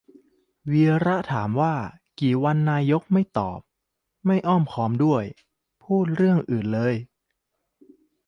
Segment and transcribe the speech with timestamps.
[0.71, 1.73] วีระถามว่า
[2.19, 3.59] กี่วัน นายกไม่ตอบ
[4.25, 5.23] ไม่อ้อมค้อมด้วย
[5.83, 6.95] พูดเรื่องอื่นเลย!